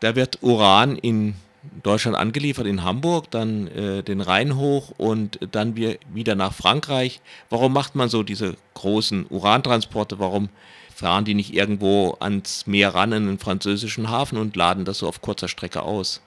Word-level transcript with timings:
Da 0.00 0.16
wird 0.16 0.38
Uran 0.42 0.96
in 0.96 1.34
Deutschland 1.82 2.16
angeliefert, 2.16 2.66
in 2.66 2.84
Hamburg, 2.84 3.30
dann 3.30 3.68
äh, 3.68 4.02
den 4.02 4.22
Rhein 4.22 4.56
hoch 4.56 4.92
und 4.96 5.38
dann 5.54 5.76
wir 5.76 5.98
wieder 6.12 6.34
nach 6.34 6.54
Frankreich. 6.54 7.20
Warum 7.50 7.74
macht 7.74 7.94
man 7.94 8.08
so 8.08 8.22
diese 8.22 8.56
großen 8.74 9.26
Urantransporte? 9.28 10.18
Warum 10.18 10.48
fahren 10.94 11.26
die 11.26 11.34
nicht 11.34 11.54
irgendwo 11.54 12.16
ans 12.18 12.66
Meer 12.66 12.94
ran 12.94 13.12
in 13.12 13.26
den 13.26 13.38
französischen 13.38 14.08
Hafen 14.10 14.38
und 14.38 14.56
laden 14.56 14.86
das 14.86 14.98
so 14.98 15.06
auf 15.06 15.20
kurzer 15.20 15.48
Strecke 15.48 15.82
aus? 15.82 16.22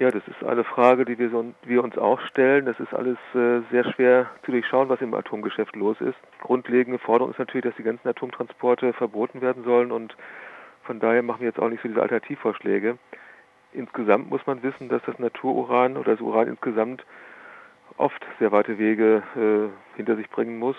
Ja, 0.00 0.10
das 0.10 0.22
ist 0.26 0.46
eine 0.46 0.64
Frage, 0.64 1.04
die 1.04 1.18
wir, 1.18 1.30
so, 1.30 1.54
wir 1.64 1.82
uns 1.82 1.96
auch 1.96 2.20
stellen. 2.26 2.66
Das 2.66 2.78
ist 2.80 2.92
alles 2.92 3.16
äh, 3.34 3.60
sehr 3.70 3.90
schwer 3.92 4.28
zu 4.44 4.50
durchschauen, 4.50 4.88
was 4.88 5.00
im 5.00 5.14
Atomgeschäft 5.14 5.76
los 5.76 5.96
ist. 6.00 6.16
Grundlegende 6.42 6.98
Forderung 6.98 7.32
ist 7.32 7.38
natürlich, 7.38 7.64
dass 7.64 7.76
die 7.76 7.84
ganzen 7.84 8.08
Atomtransporte 8.08 8.92
verboten 8.92 9.40
werden 9.40 9.64
sollen 9.64 9.92
und 9.92 10.14
von 10.84 11.00
daher 11.00 11.22
machen 11.22 11.40
wir 11.40 11.48
jetzt 11.48 11.58
auch 11.58 11.68
nicht 11.68 11.82
so 11.82 11.88
diese 11.88 12.02
Alternativvorschläge. 12.02 12.98
Insgesamt 13.72 14.30
muss 14.30 14.46
man 14.46 14.62
wissen, 14.62 14.88
dass 14.88 15.02
das 15.04 15.18
Natururan 15.18 15.96
oder 15.96 16.12
das 16.12 16.20
Uran 16.20 16.48
insgesamt 16.48 17.04
oft 17.96 18.24
sehr 18.38 18.52
weite 18.52 18.78
Wege 18.78 19.22
äh, 19.36 19.96
hinter 19.96 20.16
sich 20.16 20.30
bringen 20.30 20.58
muss. 20.58 20.76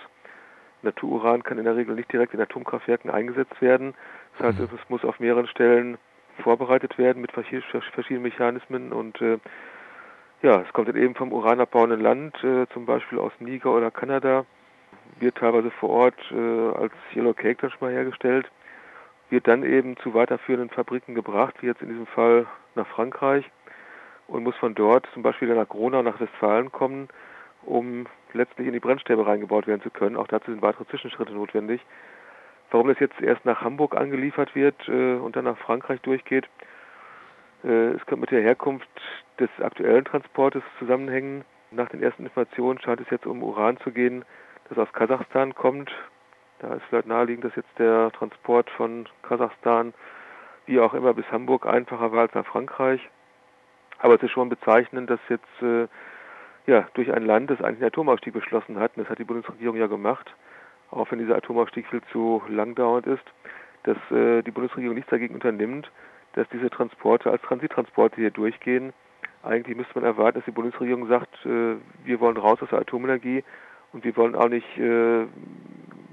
Natururan 0.82 1.44
kann 1.44 1.58
in 1.58 1.66
der 1.66 1.76
Regel 1.76 1.96
nicht 1.96 2.12
direkt 2.12 2.34
in 2.34 2.42
Atomkraftwerken 2.42 3.10
eingesetzt 3.10 3.62
werden. 3.62 3.96
Das 4.38 4.48
heißt, 4.48 4.60
mhm. 4.60 4.70
es 4.82 4.90
muss 4.90 5.04
auf 5.04 5.20
mehreren 5.20 5.48
Stellen 5.48 5.98
vorbereitet 6.40 6.98
werden 6.98 7.22
mit 7.22 7.32
verschiedenen 7.32 8.22
Mechanismen 8.22 8.92
und 8.92 9.22
äh, 9.22 9.40
ja, 10.42 10.62
es 10.62 10.74
kommt 10.74 10.90
dann 10.90 10.98
eben 10.98 11.16
vom 11.16 11.32
uranabbauenden 11.32 12.02
Land, 12.02 12.36
äh, 12.44 12.68
zum 12.74 12.86
Beispiel 12.86 13.20
aus 13.20 13.32
Niger 13.40 13.72
oder 13.72 13.90
Kanada, 13.90 14.46
wird 15.20 15.38
teilweise 15.38 15.72
vor 15.72 15.90
Ort 15.90 16.20
äh, 16.32 16.78
als 16.78 16.94
Yellow 17.16 17.34
Cake 17.34 17.58
dann 17.62 17.72
schon 17.72 17.88
mal 17.88 17.94
hergestellt 17.94 18.52
wird 19.30 19.48
dann 19.48 19.64
eben 19.64 19.98
zu 19.98 20.14
weiterführenden 20.14 20.70
Fabriken 20.70 21.16
gebracht, 21.16 21.56
wie 21.62 21.68
jetzt 21.68 21.82
in 21.82 21.90
diesem 21.90 22.08
Fall 22.08 22.46
nach 22.76 22.88
Frankreich 22.88 23.50
und 24.28 24.44
muss 24.44 24.56
von 24.58 24.76
dort 24.76 25.08
zum 25.14 25.24
Beispiel 25.24 25.54
nach 25.54 25.68
Gronau, 25.68 26.02
nach 26.02 26.20
Westfalen 26.20 26.72
kommen, 26.72 27.10
um 27.64 28.06
letztlich 28.34 28.68
in 28.68 28.74
die 28.74 28.80
Brennstäbe 28.80 29.26
reingebaut 29.26 29.68
werden 29.68 29.82
zu 29.82 29.90
können. 29.90 30.18
Auch 30.18 30.28
dazu 30.28 30.52
sind 30.52 30.62
weitere 30.62 30.86
Zwischenschritte 30.86 31.34
notwendig. 31.34 31.82
Warum 32.72 32.88
das 32.88 33.00
jetzt 33.00 33.22
erst 33.22 33.46
nach 33.46 33.62
Hamburg 33.62 33.96
angeliefert 33.96 34.56
wird 34.56 34.76
äh, 34.88 35.16
und 35.16 35.36
dann 35.36 35.46
nach 35.46 35.58
Frankreich 35.58 36.02
durchgeht, 36.02 36.46
äh, 37.64 37.92
es 37.92 38.06
könnte 38.06 38.22
mit 38.22 38.32
der 38.32 38.42
Herkunft 38.42 38.90
des 39.40 39.50
aktuellen 39.60 40.06
Transportes 40.06 40.64
zusammenhängen. 40.80 41.46
Nach 41.72 41.90
den 41.90 42.02
ersten 42.02 42.24
Informationen 42.24 42.80
scheint 42.80 43.02
es 43.02 43.10
jetzt 43.10 43.26
um 43.26 43.44
Uran 43.44 43.78
zu 43.78 43.92
gehen, 43.92 44.26
das 44.70 44.78
aus 44.78 44.92
Kasachstan 44.94 45.54
kommt. 45.56 45.92
Da 46.68 46.74
ist 46.74 46.86
vielleicht 46.90 47.08
naheliegend, 47.08 47.46
dass 47.46 47.56
jetzt 47.56 47.78
der 47.78 48.12
Transport 48.12 48.72
von 48.72 49.08
Kasachstan 49.22 49.94
wie 50.66 50.80
auch 50.80 50.96
immer 50.96 51.14
bis 51.14 51.32
Hamburg 51.32 51.68
einfacher 51.68 52.12
war 52.12 52.22
als 52.22 52.34
nach 52.34 52.48
Frankreich. 52.48 53.08
Aber 54.00 54.16
es 54.16 54.24
ist 54.24 54.32
schon 54.32 54.50
bezeichnend, 54.50 55.08
dass 55.12 55.20
jetzt 55.30 55.62
äh, 55.62 55.88
ja, 56.66 56.88
durch 56.96 57.14
ein 57.14 57.24
Land, 57.24 57.52
das 57.52 57.62
eigentlich 57.62 57.82
einen 57.82 57.90
Atomausstieg 57.90 58.34
beschlossen 58.34 58.80
hat, 58.80 58.98
und 58.98 59.04
das 59.04 59.12
hat 59.12 59.20
die 59.20 59.26
Bundesregierung 59.26 59.78
ja 59.78 59.86
gemacht, 59.86 60.34
auch 60.90 61.12
wenn 61.12 61.20
dieser 61.20 61.36
Atomausstieg 61.36 61.86
viel 61.88 62.02
zu 62.12 62.42
langdauernd 62.48 63.06
ist, 63.06 63.26
dass 63.84 63.98
äh, 64.10 64.42
die 64.42 64.52
Bundesregierung 64.52 64.96
nichts 64.96 65.12
dagegen 65.12 65.36
unternimmt, 65.36 65.92
dass 66.34 66.50
diese 66.50 66.72
Transporte 66.72 67.30
als 67.30 67.44
Transittransporte 67.44 68.16
hier 68.16 68.32
durchgehen. 68.32 68.92
Eigentlich 69.44 69.78
müsste 69.78 70.00
man 70.00 70.04
erwarten, 70.04 70.40
dass 70.40 70.46
die 70.46 70.52
Bundesregierung 70.52 71.08
sagt, 71.10 71.46
äh, 71.46 71.76
wir 72.06 72.20
wollen 72.20 72.38
raus 72.38 72.60
aus 72.64 72.70
der 72.70 72.80
Atomenergie 72.80 73.44
und 73.94 74.04
wir 74.04 74.18
wollen 74.18 74.36
auch 74.36 74.50
nicht 74.50 74.78
äh, 74.80 75.28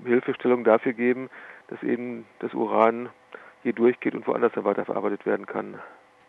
Hilfestellung 0.05 0.65
dafür 0.65 0.93
geben, 0.93 1.31
dass 1.69 1.83
eben 1.83 2.25
das 2.41 2.55
Uran 2.55 3.09
hier 3.63 3.73
durchgeht 3.73 4.15
und 4.15 4.27
woanders 4.27 4.53
dann 4.55 4.65
weiterverarbeitet 4.65 5.25
werden 5.27 5.47
kann. 5.47 5.79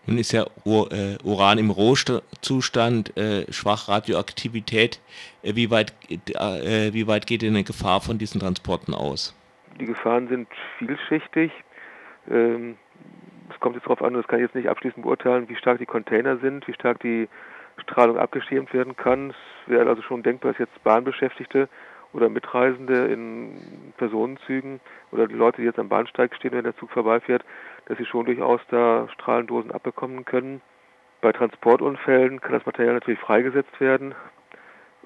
Nun 0.05 0.17
ist 0.17 0.33
ja 0.33 0.43
äh, 0.65 1.17
Uran 1.23 1.57
im 1.57 1.69
Rohzustand, 1.69 3.15
äh, 3.17 3.51
schwach 3.51 3.87
Radioaktivität. 3.87 4.99
Äh, 5.43 5.55
wie, 5.55 5.71
weit, 5.71 5.93
äh, 6.09 6.91
wie 6.93 7.07
weit 7.07 7.25
geht 7.25 7.41
denn 7.41 7.55
eine 7.55 7.63
Gefahr 7.63 8.01
von 8.01 8.17
diesen 8.17 8.41
Transporten 8.41 8.93
aus? 8.93 9.33
Die 9.79 9.85
Gefahren 9.85 10.27
sind 10.27 10.49
vielschichtig. 10.77 11.51
Ähm, 12.29 12.75
es 13.49 13.59
kommt 13.59 13.75
jetzt 13.75 13.85
darauf 13.85 14.01
an, 14.01 14.13
das 14.13 14.27
kann 14.27 14.39
ich 14.39 14.43
jetzt 14.43 14.55
nicht 14.55 14.67
abschließend 14.67 15.03
beurteilen, 15.03 15.47
wie 15.47 15.55
stark 15.55 15.79
die 15.79 15.85
Container 15.85 16.37
sind, 16.37 16.67
wie 16.67 16.73
stark 16.73 16.99
die 16.99 17.29
Strahlung 17.77 18.17
abgeschirmt 18.17 18.73
werden 18.73 18.95
kann. 18.95 19.29
Es 19.29 19.71
wäre 19.71 19.89
also 19.89 20.01
schon 20.01 20.21
denkbar, 20.21 20.51
dass 20.51 20.59
jetzt 20.59 20.83
Bahnbeschäftigte 20.83 21.69
oder 22.13 22.29
Mitreisende 22.29 23.07
in 23.07 23.93
Personenzügen 23.97 24.79
oder 25.11 25.27
die 25.27 25.33
Leute, 25.33 25.61
die 25.61 25.67
jetzt 25.67 25.79
am 25.79 25.89
Bahnsteig 25.89 26.35
stehen, 26.35 26.51
wenn 26.51 26.63
der 26.63 26.77
Zug 26.77 26.91
vorbeifährt, 26.91 27.43
dass 27.85 27.97
sie 27.97 28.05
schon 28.05 28.25
durchaus 28.25 28.61
da 28.69 29.07
Strahlendosen 29.13 29.71
abbekommen 29.71 30.23
können. 30.23 30.61
Bei 31.21 31.31
Transportunfällen 31.31 32.39
kann 32.41 32.53
das 32.53 32.65
Material 32.65 32.93
natürlich 32.93 33.19
freigesetzt 33.19 33.79
werden. 33.79 34.13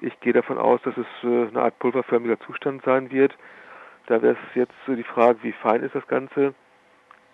Ich 0.00 0.18
gehe 0.20 0.32
davon 0.32 0.58
aus, 0.58 0.80
dass 0.82 0.96
es 0.96 1.06
äh, 1.24 1.48
eine 1.48 1.62
Art 1.62 1.78
pulverförmiger 1.78 2.38
Zustand 2.40 2.82
sein 2.84 3.10
wird. 3.10 3.36
Da 4.06 4.22
wäre 4.22 4.34
es 4.34 4.54
jetzt 4.54 4.74
die 4.86 5.02
Frage, 5.02 5.38
wie 5.42 5.52
fein 5.52 5.82
ist 5.82 5.94
das 5.94 6.06
Ganze. 6.06 6.54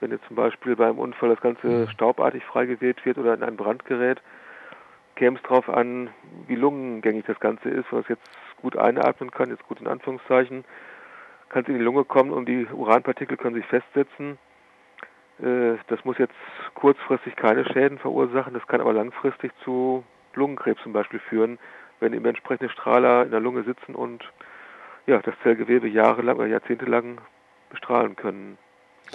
Wenn 0.01 0.11
jetzt 0.11 0.27
zum 0.27 0.37
Beispiel 0.37 0.77
beim 0.77 0.99
Unfall 0.99 1.31
das 1.31 1.41
Ganze 1.41 1.67
mhm. 1.67 1.89
staubartig 1.89 2.45
freigewählt 2.45 3.05
wird 3.05 3.19
oder 3.19 3.35
in 3.35 3.43
ein 3.43 3.57
Brand 3.57 3.85
gerät, 3.85 4.21
käme 5.15 5.37
es 5.37 5.43
darauf 5.43 5.69
an, 5.69 6.11
wie 6.47 6.57
lungengängig 6.57 7.25
das 7.27 7.41
Ganze 7.41 7.69
ist, 7.69 7.91
wenn 7.93 8.01
es 8.01 8.09
jetzt 8.09 8.29
gut 8.61 8.77
einatmen 8.77 9.31
kann, 9.31 9.51
jetzt 9.51 9.67
gut 9.67 9.81
in 9.81 9.87
Anführungszeichen, 9.87 10.65
kann 11.49 11.63
es 11.63 11.69
in 11.69 11.79
die 11.79 11.85
Lunge 11.85 12.05
kommen 12.05 12.33
und 12.33 12.47
die 12.47 12.67
Uranpartikel 12.67 13.37
können 13.37 13.55
sich 13.55 13.67
festsetzen. 13.67 14.39
Äh, 15.41 15.77
das 15.89 16.05
muss 16.05 16.19
jetzt 16.19 16.35
kurzfristig 16.75 17.37
keine 17.37 17.65
Schäden 17.65 17.99
verursachen, 17.99 18.55
das 18.55 18.67
kann 18.67 18.81
aber 18.81 18.93
langfristig 18.93 19.53
zu 19.63 20.05
Lungenkrebs 20.35 20.83
zum 20.83 20.93
Beispiel 20.93 21.21
führen, 21.21 21.59
wenn 22.01 22.13
eben 22.13 22.25
entsprechende 22.25 22.71
Strahler 22.71 23.25
in 23.25 23.31
der 23.31 23.41
Lunge 23.41 23.63
sitzen 23.63 23.95
und 23.95 24.25
ja, 25.07 25.19
das 25.19 25.35
Zellgewebe 25.43 25.89
jahrelang 25.89 26.37
oder 26.37 26.47
jahrzehntelang 26.47 27.21
bestrahlen 27.71 28.17
können. 28.17 28.59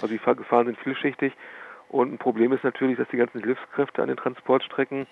Also 0.00 0.06
die 0.06 0.18
Gefahren 0.18 0.66
sind 0.66 0.78
vielschichtig 0.78 1.32
und 1.88 2.12
ein 2.12 2.18
Problem 2.18 2.52
ist 2.52 2.62
natürlich, 2.62 2.96
dass 2.96 3.08
die 3.08 3.16
ganzen 3.16 3.42
Hilfskräfte 3.42 4.00
an 4.00 4.08
den 4.08 4.16
Transportstrecken 4.16 5.06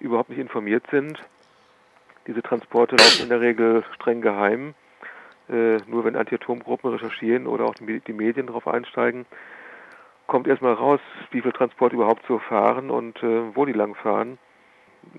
überhaupt 0.00 0.30
nicht 0.30 0.38
informiert 0.38 0.84
sind. 0.90 1.18
Diese 2.26 2.42
Transporte 2.42 2.96
laufen 2.96 3.22
in 3.22 3.28
der 3.28 3.40
Regel 3.40 3.84
streng 3.94 4.20
geheim. 4.20 4.74
Äh, 5.48 5.78
nur 5.86 6.04
wenn 6.04 6.16
Anti-Atom-Gruppen 6.16 6.90
recherchieren 6.90 7.46
oder 7.46 7.66
auch 7.66 7.74
die, 7.74 8.00
die 8.00 8.12
Medien 8.12 8.48
darauf 8.48 8.66
einsteigen, 8.66 9.26
kommt 10.26 10.48
erstmal 10.48 10.74
raus, 10.74 11.00
wie 11.30 11.40
viel 11.40 11.52
Transport 11.52 11.92
überhaupt 11.92 12.24
so 12.26 12.38
fahren 12.38 12.90
und 12.90 13.22
äh, 13.22 13.54
wo 13.54 13.64
die 13.64 13.72
lang 13.72 13.94
fahren. 13.94 14.38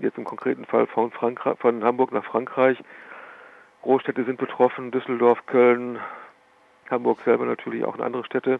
Jetzt 0.02 0.18
im 0.18 0.26
konkreten 0.26 0.66
Fall 0.66 0.86
von, 0.88 1.12
Frankreich, 1.12 1.58
von 1.60 1.84
Hamburg 1.84 2.12
nach 2.12 2.26
Frankreich. 2.26 2.78
Großstädte 3.84 4.26
sind 4.26 4.38
betroffen, 4.38 4.92
Düsseldorf, 4.92 5.46
Köln, 5.46 6.00
Hamburg 6.90 7.20
selber 7.24 7.46
natürlich 7.46 7.86
auch 7.86 7.96
in 7.96 8.02
andere 8.02 8.26
Städte. 8.26 8.60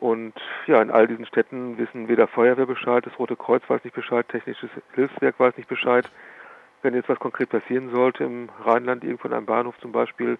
Und 0.00 0.34
ja, 0.66 0.80
in 0.80 0.90
all 0.90 1.08
diesen 1.08 1.26
Städten 1.26 1.76
wissen 1.76 2.08
weder 2.08 2.28
Feuerwehr 2.28 2.66
Bescheid, 2.66 3.04
das 3.04 3.18
Rote 3.18 3.36
Kreuz 3.36 3.62
weiß 3.68 3.82
nicht 3.82 3.96
Bescheid, 3.96 4.28
Technisches 4.28 4.70
Hilfswerk 4.94 5.40
weiß 5.40 5.56
nicht 5.56 5.68
Bescheid. 5.68 6.08
Wenn 6.82 6.94
jetzt 6.94 7.08
was 7.08 7.18
konkret 7.18 7.50
passieren 7.50 7.90
sollte 7.90 8.22
im 8.22 8.48
Rheinland, 8.64 9.02
irgendwo 9.02 9.26
in 9.26 9.34
einem 9.34 9.46
Bahnhof 9.46 9.76
zum 9.80 9.90
Beispiel, 9.90 10.38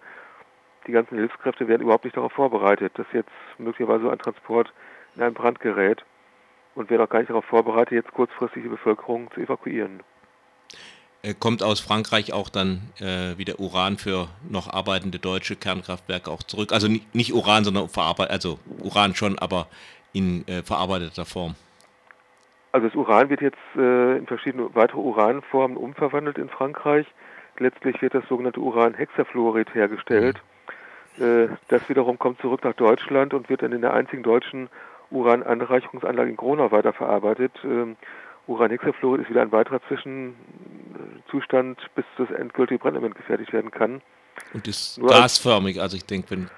die 0.87 0.93
ganzen 0.93 1.19
Hilfskräfte 1.19 1.67
werden 1.67 1.83
überhaupt 1.83 2.05
nicht 2.05 2.17
darauf 2.17 2.33
vorbereitet, 2.33 2.93
dass 2.97 3.07
jetzt 3.13 3.31
möglicherweise 3.59 4.11
ein 4.11 4.19
Transport 4.19 4.73
in 5.17 5.23
einen 5.23 5.35
Brand 5.35 5.59
gerät 5.59 6.05
und 6.77 6.89
werden 6.91 7.03
auch 7.03 7.09
gar 7.09 7.19
nicht 7.19 7.31
darauf 7.31 7.45
vorbereitet, 7.45 7.93
jetzt 7.93 8.13
kurzfristig 8.13 8.63
die 8.63 8.69
Bevölkerung 8.69 9.29
zu 9.33 9.41
evakuieren. 9.41 10.05
Äh, 11.23 11.34
kommt 11.34 11.62
aus 11.62 11.81
Frankreich 11.81 12.33
auch 12.33 12.49
dann 12.49 12.83
äh, 13.01 13.37
wieder 13.39 13.59
Uran 13.59 13.99
für 13.99 14.29
noch 14.49 14.73
arbeitende 14.73 15.19
deutsche 15.19 15.56
Kernkraftwerke 15.56 16.31
auch 16.31 16.45
zurück. 16.45 16.73
Also 16.73 16.89
nicht, 17.12 17.33
Uran, 17.33 17.65
sondern 17.65 17.89
verarbeitet, 17.89 18.33
also 18.33 18.59
Uran 18.83 19.15
schon, 19.17 19.39
aber 19.39 19.67
in 20.12 20.47
äh, 20.47 20.62
verarbeiteter 20.62 21.25
Form. 21.25 21.55
Also 22.71 22.87
das 22.87 22.97
Uran 22.97 23.31
wird 23.31 23.41
jetzt 23.41 23.59
äh, 23.76 24.17
in 24.19 24.26
verschiedene 24.26 24.73
weitere 24.75 25.00
Uranformen 25.00 25.76
umverwandelt 25.76 26.38
in 26.38 26.49
Frankreich. 26.49 27.06
Letztlich 27.59 28.00
wird 28.00 28.15
das 28.15 28.25
sogenannte 28.29 28.61
Uranhexafluorid 28.61 29.75
hergestellt. 29.75 30.41
Mhm. 31.17 31.25
Äh, 31.25 31.49
das 31.67 31.88
wiederum 31.88 32.19
kommt 32.19 32.41
zurück 32.41 32.62
nach 32.62 32.75
Deutschland 32.75 33.35
und 33.35 33.49
wird 33.49 33.62
dann 33.62 33.73
in 33.73 33.81
der 33.81 33.93
einzigen 33.93 34.23
deutschen 34.23 34.69
Urananreicherungsanlage 35.11 36.31
in 36.31 36.37
Gronau 36.37 36.70
weiterverarbeitet. 36.70 37.53
Ähm, 37.65 37.97
Uranhexafluorid 38.47 39.23
ist 39.23 39.31
wieder 39.31 39.43
ein 39.43 39.53
weiterer 39.53 39.81
Zwischenzustand, 41.29 41.79
bis 41.95 42.05
das 42.17 42.31
endgültige 42.31 42.79
Brennelement 42.79 43.15
gefertigt 43.15 43.53
werden 43.53 43.71
kann. 43.71 44.01
Und 44.55 44.69
ist 44.69 44.99
Nur 44.99 45.09
gasförmig, 45.09 45.81
also 45.81 45.97
ich 45.97 46.07
denke, 46.07 46.31
wenn... 46.31 46.51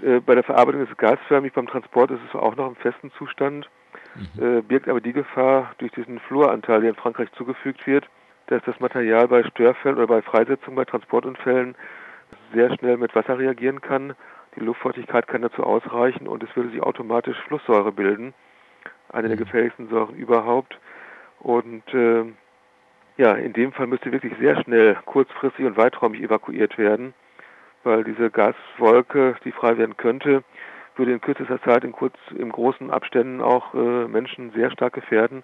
Äh, 0.00 0.20
bei 0.20 0.34
der 0.34 0.44
Verarbeitung 0.44 0.82
ist 0.82 0.90
es 0.90 0.96
gasförmig, 0.96 1.52
beim 1.52 1.66
Transport 1.66 2.10
ist 2.10 2.20
es 2.28 2.34
auch 2.34 2.56
noch 2.56 2.68
im 2.68 2.76
festen 2.76 3.10
Zustand, 3.18 3.68
mhm. 4.14 4.58
äh, 4.58 4.60
birgt 4.62 4.88
aber 4.88 5.00
die 5.00 5.12
Gefahr 5.12 5.74
durch 5.78 5.92
diesen 5.92 6.20
Fluoranteil, 6.20 6.80
der 6.80 6.90
in 6.90 6.96
Frankreich 6.96 7.30
zugefügt 7.32 7.86
wird, 7.86 8.06
dass 8.46 8.62
das 8.64 8.78
Material 8.80 9.28
bei 9.28 9.42
Störfällen 9.44 9.98
oder 9.98 10.06
bei 10.06 10.22
Freisetzung 10.22 10.74
bei 10.74 10.84
Transportunfällen 10.84 11.74
sehr 12.54 12.74
schnell 12.76 12.96
mit 12.96 13.14
Wasser 13.14 13.38
reagieren 13.38 13.80
kann. 13.80 14.14
Die 14.56 14.60
Luftfeuchtigkeit 14.60 15.26
kann 15.26 15.42
dazu 15.42 15.64
ausreichen 15.64 16.26
und 16.28 16.42
es 16.42 16.54
würde 16.56 16.70
sich 16.70 16.82
automatisch 16.82 17.36
Flusssäure 17.46 17.92
bilden 17.92 18.34
eine 19.10 19.28
der 19.28 19.36
mhm. 19.36 19.44
gefährlichsten 19.44 19.88
Säuren 19.88 20.14
überhaupt. 20.14 20.78
Und 21.40 21.82
äh, 21.94 22.24
ja, 23.18 23.32
in 23.32 23.52
dem 23.52 23.72
Fall 23.72 23.88
müsste 23.88 24.12
wirklich 24.12 24.32
sehr 24.40 24.62
schnell, 24.62 24.96
kurzfristig 25.04 25.66
und 25.66 25.76
weiträumig 25.76 26.22
evakuiert 26.22 26.78
werden, 26.78 27.14
weil 27.82 28.04
diese 28.04 28.30
Gaswolke, 28.30 29.34
die 29.44 29.50
frei 29.52 29.76
werden 29.76 29.96
könnte, 29.96 30.44
würde 30.96 31.12
in 31.12 31.20
kürzester 31.20 31.60
Zeit 31.62 31.84
in, 31.84 31.92
kurz, 31.92 32.14
in 32.36 32.50
großen 32.50 32.90
Abständen 32.90 33.40
auch 33.40 33.74
äh, 33.74 34.06
Menschen 34.06 34.52
sehr 34.52 34.70
stark 34.70 34.92
gefährden. 34.92 35.42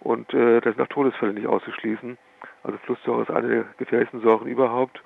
Und 0.00 0.34
äh, 0.34 0.60
das 0.60 0.74
sind 0.74 0.82
auch 0.82 0.88
Todesfälle 0.88 1.32
nicht 1.32 1.46
auszuschließen. 1.46 2.18
Also 2.64 2.78
Flusssäure 2.78 3.22
ist 3.22 3.30
eine 3.30 3.48
der 3.48 3.64
gefährlichsten 3.78 4.20
Säuren 4.20 4.48
überhaupt. 4.48 5.00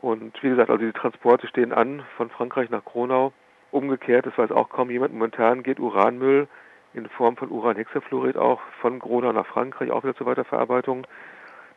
Und 0.00 0.42
wie 0.42 0.48
gesagt, 0.48 0.70
also 0.70 0.84
die 0.84 0.92
Transporte 0.92 1.46
stehen 1.46 1.72
an 1.72 2.02
von 2.16 2.30
Frankreich 2.30 2.68
nach 2.70 2.84
Kronau. 2.84 3.32
Umgekehrt, 3.70 4.26
das 4.26 4.36
weiß 4.36 4.50
auch 4.50 4.70
kaum 4.70 4.90
jemand, 4.90 5.12
momentan 5.12 5.62
geht 5.62 5.78
Uranmüll 5.78 6.48
in 6.94 7.08
Form 7.08 7.36
von 7.36 7.50
Uranhexafluorid 7.50 8.36
auch 8.36 8.60
von 8.80 8.98
Gronau 8.98 9.32
nach 9.32 9.46
Frankreich, 9.46 9.90
auch 9.90 10.02
wieder 10.02 10.16
zur 10.16 10.26
Weiterverarbeitung. 10.26 11.06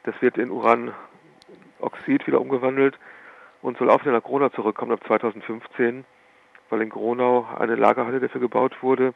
Das 0.04 0.16
wird 0.22 0.38
in 0.38 0.50
Uranoxid 0.50 2.26
wieder 2.28 2.42
umgewandelt 2.42 2.98
und 3.62 3.78
soll 3.78 3.90
auch 3.90 4.02
wieder 4.02 4.12
nach 4.12 4.24
Gronau 4.24 4.50
zurückkommen 4.50 4.92
ab 4.92 5.02
2015, 5.06 6.06
weil 6.70 6.82
in 6.82 6.90
Gronau 6.90 7.48
eine 7.58 7.76
Lagerhalle 7.76 8.20
dafür 8.20 8.42
gebaut 8.42 8.82
wurde, 8.82 9.14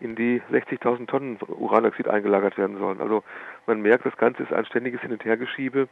in 0.00 0.16
die 0.16 0.42
60.000 0.50 1.06
Tonnen 1.06 1.38
Uranoxid 1.46 2.08
eingelagert 2.08 2.58
werden 2.58 2.78
sollen. 2.78 3.00
Also 3.00 3.22
man 3.66 3.80
merkt, 3.80 4.06
das 4.06 4.16
Ganze 4.16 4.42
ist 4.42 4.52
ein 4.52 4.64
ständiges 4.66 5.00
Hin- 5.00 5.12
und 5.12 5.24
Hergeschiebe. 5.24 5.88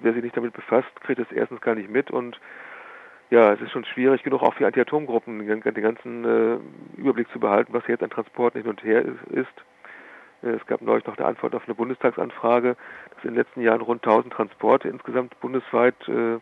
Wer 0.00 0.14
sich 0.14 0.22
nicht 0.22 0.36
damit 0.36 0.54
befasst, 0.54 0.88
kriegt 1.02 1.20
es 1.20 1.30
erstens 1.30 1.60
gar 1.60 1.74
nicht 1.74 1.90
mit 1.90 2.10
und 2.10 2.40
ja, 3.32 3.54
es 3.54 3.62
ist 3.62 3.72
schon 3.72 3.86
schwierig 3.86 4.22
genug, 4.22 4.42
auch 4.42 4.52
für 4.52 4.66
Anti-Atom-Gruppen 4.66 5.46
den, 5.46 5.62
den, 5.62 5.82
ganzen 5.82 6.24
äh, 6.24 7.00
Überblick 7.00 7.30
zu 7.32 7.40
behalten, 7.40 7.72
was 7.72 7.86
jetzt 7.88 8.02
an 8.02 8.10
Transporten 8.10 8.60
hin 8.60 8.68
und 8.68 8.84
her 8.84 9.02
ist. 9.30 9.48
Äh, 10.42 10.50
es 10.50 10.66
gab 10.66 10.82
neulich 10.82 11.06
noch 11.06 11.16
eine 11.16 11.26
Antwort 11.26 11.54
auf 11.54 11.62
eine 11.64 11.74
Bundestagsanfrage, 11.74 12.76
dass 13.14 13.24
in 13.24 13.30
den 13.30 13.36
letzten 13.36 13.62
Jahren 13.62 13.80
rund 13.80 14.04
1000 14.04 14.34
Transporte 14.34 14.88
insgesamt 14.88 15.40
bundesweit 15.40 15.96
äh, 16.08 16.40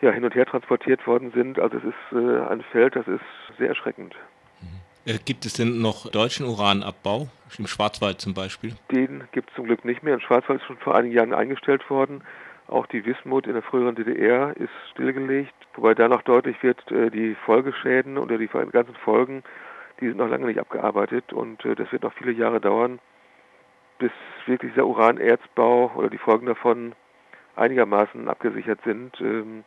ja, 0.00 0.12
hin 0.12 0.24
und 0.24 0.34
her 0.34 0.46
transportiert 0.46 1.06
worden 1.06 1.30
sind. 1.34 1.58
Also 1.58 1.76
es 1.76 1.84
ist 1.84 2.18
äh, 2.18 2.40
ein 2.40 2.62
Feld, 2.72 2.96
das 2.96 3.06
ist 3.06 3.20
sehr 3.58 3.68
erschreckend. 3.68 4.16
Mhm. 4.62 5.12
Äh, 5.12 5.18
gibt 5.18 5.44
es 5.44 5.52
denn 5.52 5.82
noch 5.82 6.10
deutschen 6.10 6.46
Uranabbau, 6.46 7.28
im 7.58 7.66
Schwarzwald 7.66 8.18
zum 8.18 8.32
Beispiel? 8.32 8.76
Den 8.90 9.24
gibt 9.32 9.50
es 9.50 9.56
zum 9.56 9.66
Glück 9.66 9.84
nicht 9.84 10.02
mehr. 10.02 10.14
Im 10.14 10.20
Schwarzwald 10.20 10.62
ist 10.62 10.66
schon 10.66 10.78
vor 10.78 10.94
einigen 10.94 11.14
Jahren 11.14 11.34
eingestellt 11.34 11.90
worden. 11.90 12.22
Auch 12.68 12.86
die 12.86 13.04
Wismut 13.04 13.46
in 13.46 13.54
der 13.54 13.62
früheren 13.62 13.94
DDR 13.94 14.56
ist 14.56 14.70
stillgelegt, 14.92 15.54
wobei 15.74 15.94
da 15.94 16.08
noch 16.08 16.22
deutlich 16.22 16.62
wird, 16.62 16.90
äh, 16.90 17.10
die 17.10 17.34
Folgeschäden 17.34 18.18
oder 18.18 18.38
die 18.38 18.46
ganzen 18.46 18.94
Folgen, 18.94 19.42
die 20.00 20.08
sind 20.08 20.16
noch 20.16 20.28
lange 20.28 20.46
nicht 20.46 20.60
abgearbeitet 20.60 21.32
und 21.32 21.64
äh, 21.64 21.74
das 21.74 21.90
wird 21.92 22.02
noch 22.02 22.12
viele 22.14 22.32
Jahre 22.32 22.60
dauern, 22.60 22.98
bis 23.98 24.12
wirklich 24.46 24.72
dieser 24.72 24.86
Uranerzbau 24.86 25.92
oder 25.96 26.08
die 26.08 26.18
Folgen 26.18 26.46
davon 26.46 26.94
einigermaßen 27.56 28.28
abgesichert 28.28 28.80
sind. 28.84 29.20
Ähm, 29.20 29.64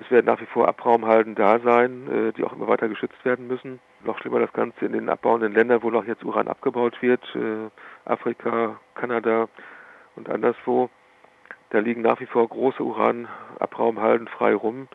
es 0.00 0.08
werden 0.12 0.26
nach 0.26 0.40
wie 0.40 0.46
vor 0.46 0.68
Abraumhalden 0.68 1.34
da 1.34 1.58
sein, 1.58 2.08
äh, 2.08 2.32
die 2.32 2.44
auch 2.44 2.52
immer 2.52 2.68
weiter 2.68 2.88
geschützt 2.88 3.24
werden 3.24 3.48
müssen. 3.48 3.80
Noch 4.04 4.18
schlimmer 4.20 4.38
das 4.38 4.52
Ganze 4.52 4.86
in 4.86 4.92
den 4.92 5.08
abbauenden 5.08 5.52
Ländern, 5.52 5.82
wo 5.82 5.90
noch 5.90 6.06
jetzt 6.06 6.24
Uran 6.24 6.46
abgebaut 6.46 7.02
wird, 7.02 7.36
Afrika, 8.04 8.78
Kanada 8.94 9.48
und 10.14 10.30
anderswo. 10.30 10.88
Da 11.70 11.78
liegen 11.78 12.02
nach 12.02 12.20
wie 12.20 12.26
vor 12.26 12.48
große 12.48 12.82
Uranabraumhalden 12.82 14.28
frei 14.28 14.54
rum. 14.54 14.88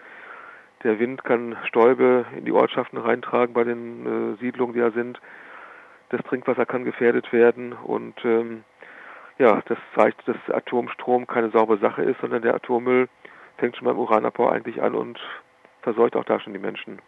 Der 0.84 1.00
Wind 1.00 1.24
kann 1.24 1.56
Stäube 1.68 2.26
in 2.36 2.46
die 2.46 2.52
Ortschaften 2.52 2.98
reintragen 2.98 3.54
bei 3.54 3.64
den 3.64 4.34
äh, 4.34 4.38
Siedlungen, 4.42 4.74
die 4.74 4.82
da 4.82 4.92
sind. 4.92 5.22
Das 6.10 6.22
Trinkwasser 6.24 6.66
kann 6.66 6.84
gefährdet 6.84 7.32
werden 7.32 7.74
und 7.74 8.14
ähm, 8.26 8.64
ja, 9.40 9.62
das 9.66 9.78
zeigt, 9.96 10.28
dass 10.28 10.38
Atomstrom 10.50 11.26
keine 11.26 11.50
saubere 11.50 11.80
Sache 11.80 12.04
ist, 12.04 12.20
sondern 12.22 12.42
der 12.42 12.54
Atommüll 12.54 13.08
fängt 13.58 13.78
schon 13.78 13.86
beim 13.86 13.98
Uranabbau 13.98 14.50
eigentlich 14.50 14.82
an 14.82 14.94
und 14.94 15.20
verseucht 15.82 16.16
auch 16.16 16.26
da 16.26 16.40
schon 16.40 16.54
die 16.54 16.60
Menschen. 16.60 17.00